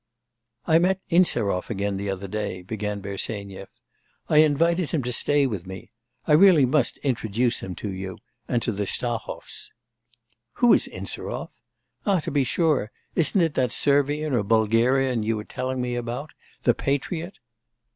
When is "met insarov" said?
0.79-1.69